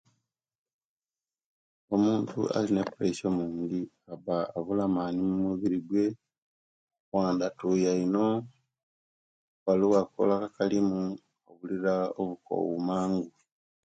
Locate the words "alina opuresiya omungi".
2.57-3.79